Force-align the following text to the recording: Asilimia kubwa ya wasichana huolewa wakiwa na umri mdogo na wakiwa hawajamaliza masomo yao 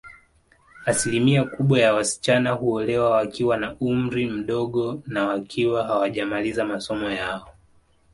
Asilimia 0.85 1.43
kubwa 1.43 1.79
ya 1.79 1.93
wasichana 1.93 2.51
huolewa 2.51 3.09
wakiwa 3.09 3.57
na 3.57 3.75
umri 3.79 4.25
mdogo 4.25 5.01
na 5.07 5.25
wakiwa 5.27 5.83
hawajamaliza 5.83 6.65
masomo 6.65 7.09
yao 7.09 7.49